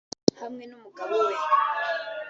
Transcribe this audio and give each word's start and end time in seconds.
Hamwe 0.41 0.63
n’umugabo 0.65 1.13
we 1.25 1.35